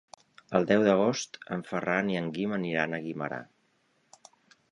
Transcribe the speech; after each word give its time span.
El 0.59 0.63
deu 0.69 0.85
d'agost 0.87 1.37
en 1.57 1.65
Ferran 1.73 2.09
i 2.13 2.17
en 2.21 2.31
Guim 2.37 2.57
aniran 2.59 2.95
a 2.95 3.01
Guimerà. 3.05 3.41